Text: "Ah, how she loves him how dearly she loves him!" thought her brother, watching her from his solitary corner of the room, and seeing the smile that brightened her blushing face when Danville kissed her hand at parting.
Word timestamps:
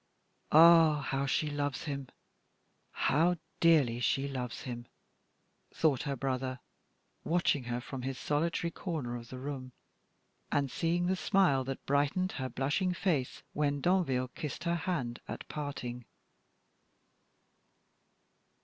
"Ah, 0.51 0.99
how 1.01 1.27
she 1.27 1.47
loves 1.51 1.83
him 1.83 2.07
how 2.89 3.37
dearly 3.59 3.99
she 3.99 4.27
loves 4.27 4.61
him!" 4.63 4.87
thought 5.71 6.01
her 6.09 6.15
brother, 6.15 6.59
watching 7.23 7.65
her 7.65 7.79
from 7.79 8.01
his 8.01 8.17
solitary 8.17 8.71
corner 8.71 9.15
of 9.15 9.29
the 9.29 9.37
room, 9.37 9.73
and 10.51 10.71
seeing 10.71 11.05
the 11.05 11.15
smile 11.15 11.63
that 11.65 11.85
brightened 11.85 12.31
her 12.31 12.49
blushing 12.49 12.95
face 12.95 13.43
when 13.53 13.79
Danville 13.79 14.29
kissed 14.29 14.63
her 14.63 14.73
hand 14.73 15.19
at 15.27 15.47
parting. 15.47 16.05